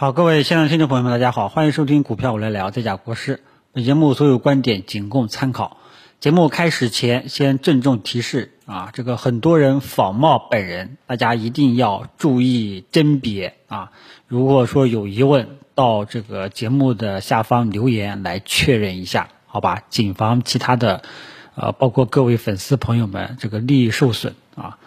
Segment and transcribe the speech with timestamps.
[0.00, 3.42] 好，各位现场听众朋友们，大家好，欢迎收听股票我来聊，在讲国师。
[3.72, 5.78] 本节目所有观点仅供参考。
[6.20, 13.90] 节目开始前，先郑重提示啊，这个很多人仿冒本人，大家一定要注意甄别啊。
[14.28, 19.82] 如果说有疑问，到这个节目的下方留言来确认一下，好吧？
[19.88, 21.02] 谨防其他的，
[21.56, 24.78] 呃，包括各位粉丝朋友们这个利益受损啊。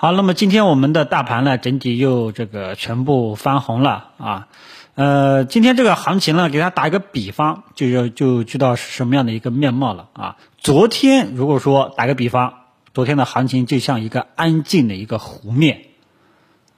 [0.00, 4.48] 好，那么今天我们的大盘呢，整体又这个全部翻红了啊。
[4.94, 10.36] 呃，今天这个行情呢，给大家打一个比方，就就知道是什么样的一个面貌了啊。
[10.56, 12.54] 昨天如果说打个比方，
[12.94, 15.82] 昨天的行情就像一个安静的一个湖面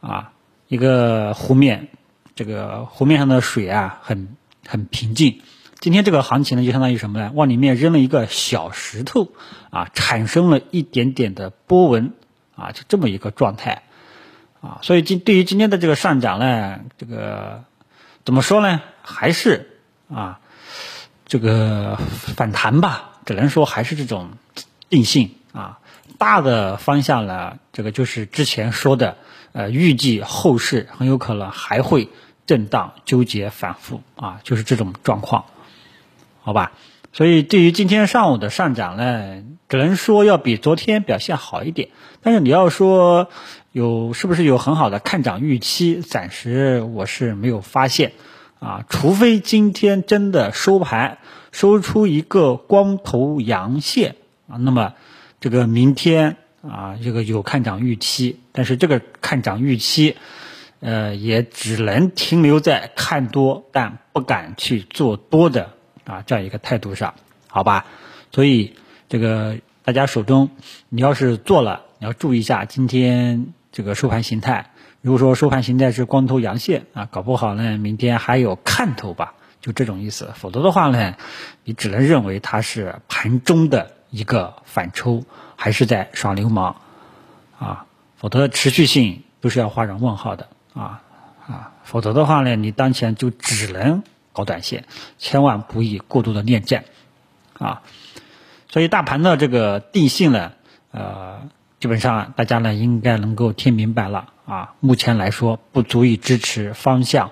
[0.01, 0.33] 啊，
[0.67, 1.91] 一个湖面，
[2.35, 4.37] 这个湖面上的水啊，很
[4.67, 5.43] 很平静。
[5.79, 7.31] 今天这个行情呢，就相当于什么呢？
[7.33, 9.29] 往里面扔了一个小石头
[9.71, 12.15] 啊，产生了一点点的波纹。
[12.63, 13.83] 啊，就这么一个状态，
[14.61, 17.65] 啊，所以今对于今天的这个上涨呢，这个
[18.25, 18.81] 怎么说呢？
[19.03, 20.39] 还是啊，
[21.27, 21.99] 这个
[22.37, 24.31] 反弹吧，只能说还是这种
[24.89, 25.81] 定性啊。
[26.19, 29.17] 大的方向呢，这个就是之前说的，
[29.51, 32.09] 呃，预计后市很有可能还会
[32.47, 35.47] 震荡、纠结、反复啊，就是这种状况，
[36.43, 36.71] 好吧？
[37.13, 41.91] 所以对于今天上午的上涨呢，只能说要比昨天表现好一点。
[42.23, 43.29] 但是你要说
[43.71, 48.13] 有是不是有很好的看涨预期，暂时我是没有发现
[48.61, 48.85] 啊。
[48.89, 51.19] 除非今天真的收盘
[51.51, 54.17] 收出一个光头阳线
[54.49, 54.95] 啊，那么
[55.39, 60.17] 这个明天啊这个有看涨预期，但是这个看涨预期
[60.81, 65.73] 呃也只能停留在看多但不敢去做多的。
[66.05, 67.15] 啊，这样一个态度上，
[67.49, 67.87] 好吧，
[68.33, 68.75] 所以
[69.09, 70.51] 这个大家手中，
[70.89, 74.71] 你要是做了，你要注意一下今天这个收盘形态。
[75.01, 80.31] 如果说收盘形态是光头阳线啊，搞不好呢，明天还有看头吧，就这种意思。
[80.35, 81.15] 否则的话呢，
[81.65, 85.25] 你只能认为它是盘中的一个反抽，
[85.57, 86.77] 还是在耍流氓
[87.59, 87.87] 啊？
[88.17, 91.03] 否则持续性都是要画上问号的啊
[91.49, 91.73] 啊！
[91.83, 94.05] 否则的话呢，你当前就只能。
[94.33, 94.85] 搞短线，
[95.19, 96.85] 千万不宜过度的恋战，
[97.59, 97.83] 啊，
[98.69, 100.53] 所以大盘的这个定性呢，
[100.91, 101.49] 呃，
[101.81, 104.75] 基本上大家呢应该能够听明白了啊。
[104.81, 107.31] 目前来说不足以支持方向，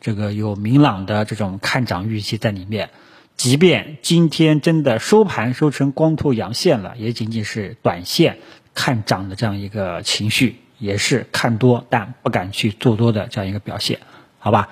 [0.00, 2.90] 这个有明朗的这种看涨预期在里面。
[3.34, 8.38] 即便今天真的收盘收成光头阳线了，也仅仅是短线
[8.74, 14.00] 看涨的这样一个情绪，也是看多但不敢去做多的这样一个表现，
[14.38, 14.68] 好吧？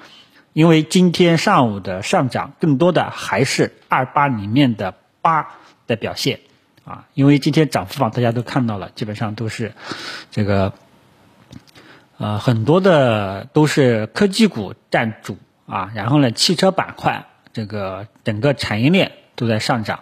[0.53, 5.47] 因为今天上午的上涨，更多的还是二八里面的八
[5.87, 6.41] 的表现，
[6.85, 9.73] 啊，因为今天涨幅榜大家都看到了，基本上都是
[10.31, 10.73] 这个，
[12.19, 20.01] 呃，很多的都是科技股占主啊，然后呢，汽车板块这个整个产业链都在上涨，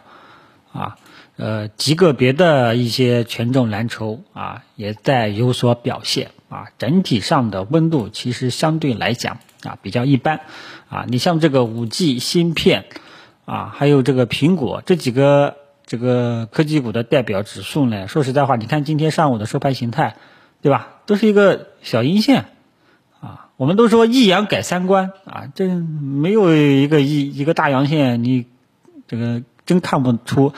[0.73, 0.97] 啊，
[1.37, 9.39] 呃，极个别的一些权重蓝筹啊也在有所表现，啊，整体上的温度其实相对来讲。
[9.65, 10.43] 啊，比较一般，
[10.89, 12.85] 啊，你像这个五 G 芯片，
[13.45, 20.15] 啊，还有这个苹果这几个这个科技股的代表指数呢，说实在话，你看今天上午的收盘形态，
[20.63, 21.01] 对吧？
[21.07, 22.45] 都是一个小阴线，
[23.21, 28.47] 啊，我们都说一阳改三观，啊，这没有一个一一个大阳线，你
[29.09, 30.53] 这个真看不出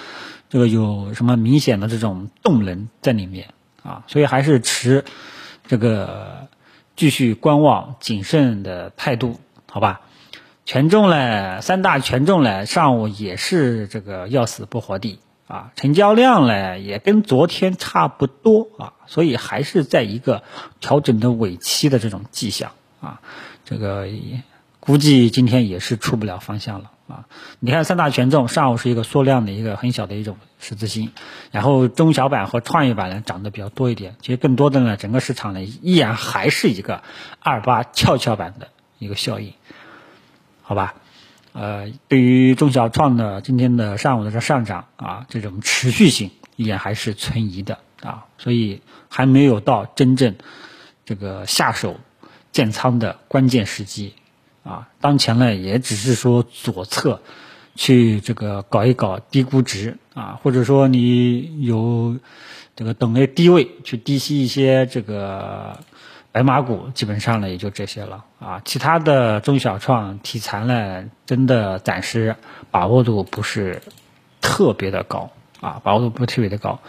[0.51, 3.49] 这个有什么明显的这种动能在里面，
[3.83, 5.07] 啊，所以还是持
[5.71, 6.49] 这个。
[6.97, 10.03] 继续观望、谨慎的态度，好吧？
[10.67, 20.43] 权重呢，三大权重呢，上午也是这个要死不活的啊，成交量呢也跟昨天差不多啊，所以还是在一个
[20.81, 23.23] 调整的尾期的这种迹象啊，
[23.65, 24.07] 这个
[24.79, 26.91] 估计今天也是出不了方向了。
[27.11, 27.27] 啊，
[27.59, 31.11] 你看三大权重上午是一个缩量的一个很小的一种十字星，
[31.51, 34.17] 然后中小板和创业板呢涨得比较多一点。
[34.21, 37.03] 其实更多的呢，整个市场呢依然还是一个
[37.41, 39.53] 二八跷跷板的一个效应，
[40.63, 40.95] 好吧？
[41.53, 50.37] 呃，对于中小创的今天的上午的这上涨啊，这种持续性依然还是存疑的啊，所以还没有到真正
[51.05, 51.99] 这个下手
[52.53, 54.15] 建仓的关键时机。
[54.63, 57.23] 啊，当前呢也只是说左侧
[57.75, 62.19] 去这个搞一搞低估值啊，或者说你有
[62.77, 65.79] 这个等位低位去低吸一些这个
[66.33, 68.61] 白马股，基本上呢也就这些了啊。
[68.65, 72.37] 其他的中小创题材呢，真的暂时
[72.71, 73.83] 把握度不是
[74.41, 75.31] 特别的高
[75.61, 76.81] 啊，把握度不是特别的高，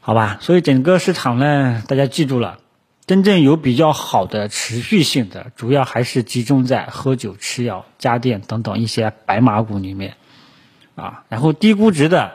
[0.00, 0.38] 好吧？
[0.40, 2.58] 所以整个市场呢，大家记住了
[3.06, 10.16] 真正有比较好的持续性的，主要还是集中在喝酒、吃药、家电等等一些白马股里面，
[10.94, 12.32] 啊，然后低估值的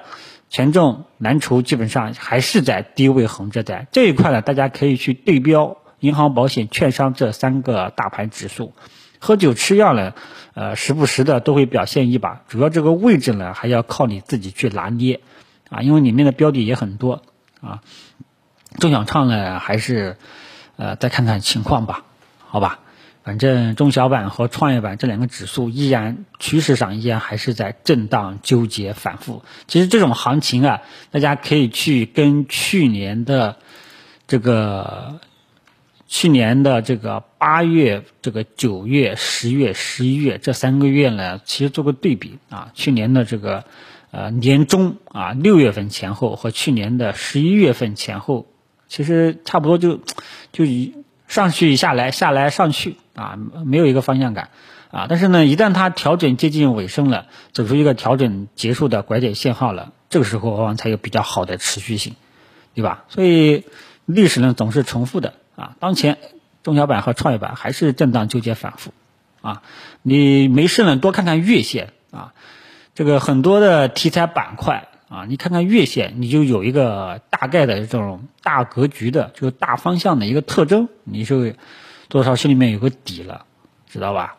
[0.48, 8.74] 权重蓝筹基本上还是在低位横着在这一块呢，大家可以去对标银行、保险、券商这三个大盘指数，
[9.18, 10.14] 喝酒、吃药呢，
[10.54, 15.22] 呃，时不时的都会表现一把，主要这个位置呢还要靠你自己去拿捏，
[15.72, 17.24] 啊，因为里面的标的也很多，
[17.60, 17.82] 啊，
[18.78, 20.18] 中小创呢还是。
[20.80, 22.06] 呃，再看看情况吧，
[22.38, 22.80] 好吧，
[23.22, 29.44] 反正中小板和创业板这两个指数依然趋势上依然还是在震荡纠结反复。
[29.68, 30.80] 其实这种行情啊，
[31.12, 33.58] 大家可以去跟去年的
[34.26, 35.20] 这个
[36.08, 42.72] 去年的这个八月、这个九月、十月、十一月这三个月呢，其实做个对比啊。
[42.74, 43.66] 去年的这个
[44.12, 48.48] 呃年中啊六月份前后和去年的十一月份前后。
[48.90, 50.02] 其实差不多就，
[50.52, 50.96] 就一
[51.28, 54.50] 上去下来下来上去啊，没有一个方向感
[54.92, 55.06] 啊。
[55.08, 62.16] 但是呢，一旦它调整接近尾声了，走出一个调整结束的拐点信号了，这个时候往往才有比较好的持续性，
[62.74, 63.06] 对吧？
[63.10, 63.64] 所以
[64.06, 65.76] 历史呢总是重复的啊。
[65.80, 66.18] 当前
[66.64, 68.92] 中小板和创业板还是震荡纠结反复
[69.42, 69.62] 啊。
[70.02, 72.34] 你没事呢，多看看月线啊，
[72.96, 74.89] 这个很多的题材板块。
[75.10, 81.52] 啊，你看看月线，你就有一个大概的这种大格局的，就是大方向的一个特征，你就
[82.08, 83.44] 多少心里面有个底了，
[83.90, 84.36] 知道吧？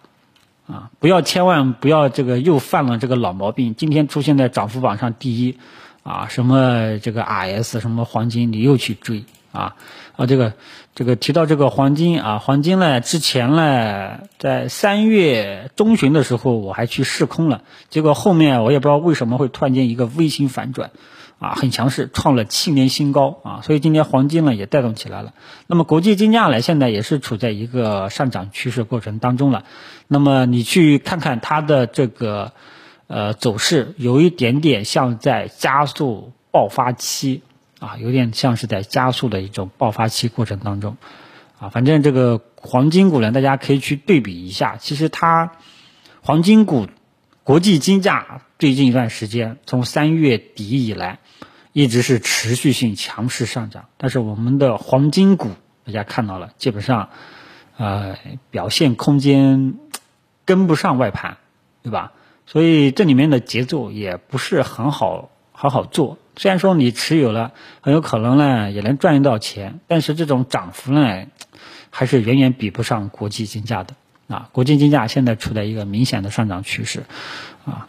[0.67, 5.59] 啊，不要千万不要这个又犯了这个老毛病，今天出现在涨幅榜上第一，
[6.05, 9.25] 啊，什么这个 RS 什么黄金，你又去追。
[9.53, 9.75] 啊，
[10.21, 10.53] 啊，这个，
[10.95, 20.91] 这个提到这个黄金啊，黄金呢，之前呢，在三月中旬的时候，我还去试空了，结果后面我也不知道为什么会突然间一个微型反转，
[21.39, 25.33] 啊，很强势，创了七年新高啊，所以今天黄金呢也带动起来了。
[25.67, 29.65] 那么国际金价呢，现在也是处在一个上涨趋势过程当中了。
[30.07, 32.53] 那么你去看看它的这个
[33.07, 37.41] 呃走势，有一点点像在加速爆发期。
[37.81, 40.99] 啊，有点像是在加速的一种爆发期过程当中，
[41.59, 44.77] 啊，反正这个黄金股呢，大家可以去对比一下。
[44.77, 45.53] 其实它
[46.21, 46.87] 黄金股
[47.43, 51.21] 国际金价最近一段时间，从三月底以来，
[51.73, 53.87] 一直是持续性强势上涨。
[53.97, 55.49] 但是我们的黄金股，
[55.87, 57.09] 大家看到了，基本上
[57.79, 58.17] 呃
[58.51, 59.79] 表现空间
[60.45, 61.39] 跟不上外盘，
[61.83, 62.13] 对吧？
[62.45, 66.19] 所以这里面的节奏也不是很好好好做。
[66.37, 71.27] 虽然说你持有了，很有可能呢也能赚到钱，但是这种涨幅呢，
[71.91, 73.95] 还是远远比不上国际金价的
[74.29, 74.49] 啊。
[74.53, 77.05] 国际金价现在处在一个明显的上涨趋势，
[77.67, 77.89] 啊，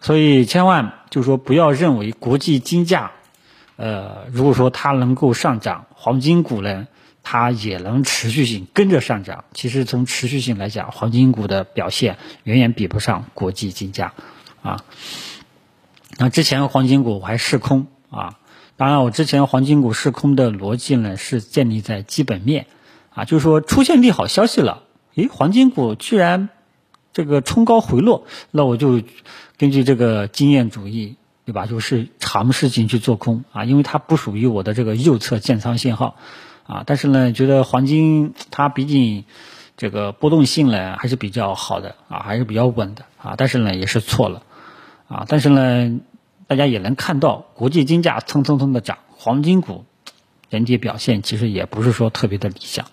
[0.00, 3.12] 所以千万就说不要认为国际金价，
[3.76, 6.86] 呃，如果说它能够上涨，黄金股呢
[7.22, 9.44] 它也能持续性跟着上涨。
[9.54, 14.12] 其实从持续性来讲，黄金股的表现远远比不上国际金价，
[14.62, 14.82] 啊。
[16.16, 18.38] 那之前黄金股我还试空啊，
[18.76, 22.66] 当然我之前黄金股试空的逻辑呢是建立在基本面，
[23.12, 24.84] 啊，就是说出现利好消息了，
[25.16, 26.50] 诶，黄金股居然
[27.12, 29.02] 这个冲高回落，那我就
[29.58, 31.66] 根据这个经验主义，对吧？
[31.66, 36.16] 就是尝试进去做空啊，因为它不属于我的这个右侧建仓信号，
[36.66, 39.24] 啊，但是呢，觉得黄金它毕竟
[39.76, 44.42] 这个波动性呢还是比较好的啊，还是比较稳的啊，但是呢也是错了。
[45.06, 46.00] 啊，但是呢，
[46.46, 49.84] 大家也能看到，国际金价蹭蹭蹭的涨，黄金股
[50.50, 52.86] 整体表现其实也不是说特别的理想，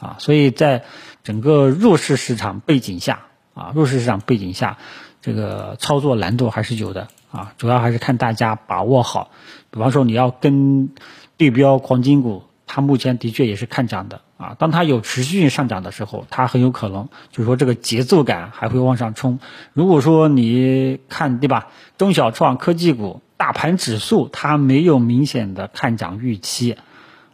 [0.00, 0.84] 啊，所以在
[1.22, 4.78] 整个弱势市场背景下，啊，弱势市场背景下，
[5.22, 9.30] 这个操作难度还是有的，啊，主要还是看大家把握好，
[9.70, 10.90] 比方说你要跟
[11.36, 14.20] 对标黄金股，它目前的确也是看涨的。
[14.36, 19.38] 啊，当它有持续性上涨的时候，它很有可能就是说这个节奏感还会往上冲。
[19.72, 26.76] 如果说你看对吧，中小创科技股大盘指数它没有明显的看涨预期，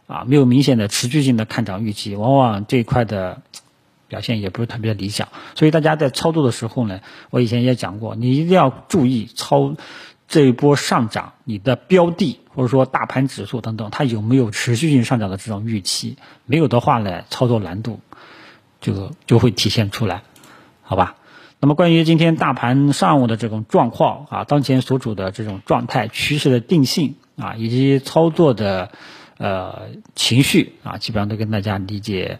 [0.07, 3.41] 啊，没有明显的持续性的看涨预期，往往这一块的
[4.07, 5.27] 表现也不是特别理想。
[5.55, 9.75] 所以大家在操作的时候呢，我以前也讲过，你一定要注意操。
[10.27, 16.17] 这一波上涨，你的标的或者说大盘指数等等，它有没有持续性上涨的这种预期？
[16.45, 17.99] 没有的话呢，操作难度
[18.81, 20.23] 就就会体现出来，
[20.81, 21.15] 好吧？
[21.59, 28.91] 那么关于今天大盘上午的这种状况啊，当前所处的这种状态、趋势的定性啊，以及操作的
[29.37, 32.39] 呃情绪啊，基本上都跟大家理解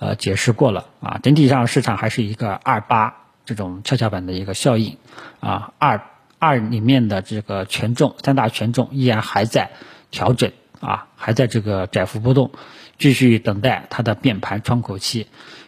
[0.00, 1.20] 呃解释过了啊。
[1.22, 4.96] 整体上市场还是一个二八这种跷跷板的一个效应
[5.40, 6.02] 啊，二。
[6.38, 9.70] 二里面的这个权重，三大权重依然还在
[10.10, 12.50] 调整啊，还在这个窄幅波动，
[12.98, 15.26] 继续等待它的变盘窗口期。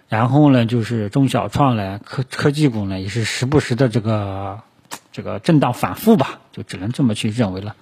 [0.08, 4.60] 然后呢，就是中小创呢，科科技股呢，也是时不时的这个
[5.12, 7.76] 这个震荡反复吧，就只能这么去认为了。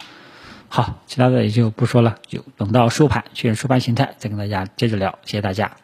[0.69, 5.19] 好，其他的也就不说了，就等到收盘确认收盘形态再跟大家接着聊。
[5.25, 5.79] 谢谢大家。